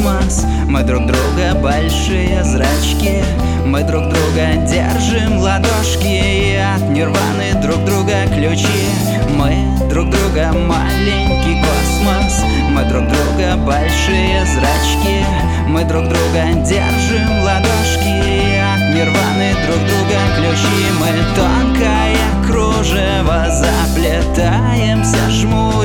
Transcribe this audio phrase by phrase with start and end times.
[0.00, 0.46] космос.
[0.68, 3.22] Мы друг друга большие зрачки.
[3.64, 6.06] Мы друг друга держим ладошки.
[6.06, 8.88] И от нирваны друг друга ключи.
[9.36, 12.42] Мы друг друга маленький космос.
[12.70, 15.24] Мы друг друга большие зрачки.
[15.66, 18.10] Мы друг друга держим ладошки.
[18.26, 20.90] И от нирваны друг друга ключи.
[20.98, 25.79] Мы тонкое кружево заплетаемся жмут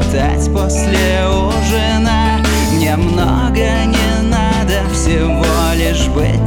[0.00, 2.40] летать после ужина.
[2.72, 6.39] Мне много не надо, всего лишь быть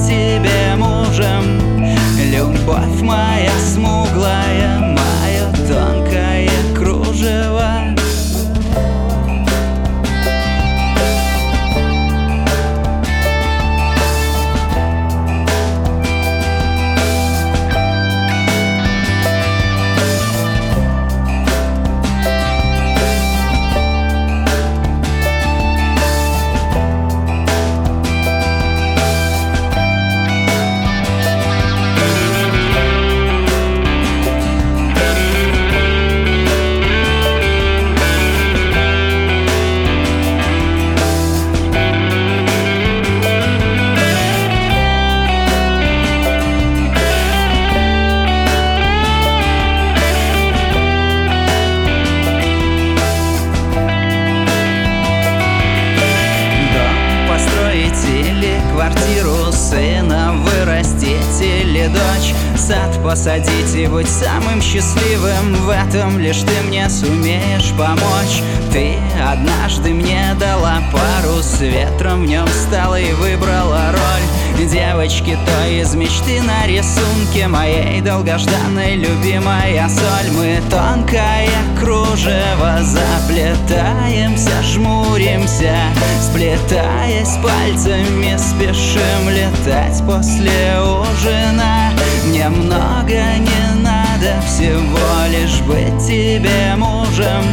[58.83, 62.33] квартиру сына вырастить или дочь
[62.67, 68.41] Сад посадить и быть самым счастливым В этом лишь ты мне сумеешь помочь.
[68.71, 74.65] Ты однажды мне дала пару с ветром В нем стала и выбрала роль.
[74.65, 80.31] Девочки той из мечты на рисунке Моей долгожданной любимая соль.
[80.31, 85.75] Мы тонкое кружево заплетаемся, жмуримся
[86.21, 91.91] Сплетаясь пальцами, спешим летать после ужина
[92.25, 97.43] Мне много не надо, всего лишь быть тебе мужем.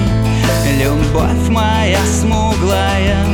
[0.79, 3.25] Любовь моя смуглая,